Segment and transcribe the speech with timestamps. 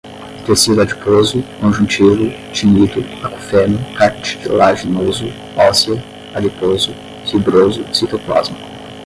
[0.47, 2.15] tecido adiposo, conjuntivo,
[2.51, 6.91] tinido, acufeno, cartilaginoso, óssea, adiposo,
[7.31, 8.57] fibroso, citoplasma